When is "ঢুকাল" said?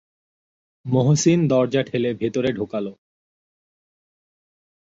2.53-2.85